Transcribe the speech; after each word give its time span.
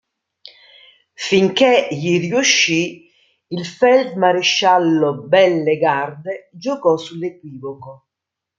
Finché 1.15 1.89
gli 1.91 2.21
riuscì, 2.21 3.07
il 3.49 3.67
feldmaresciallo 3.67 5.27
Bellegarde 5.27 6.49
giocò 6.51 6.97
sull'equivoco. 6.97 8.07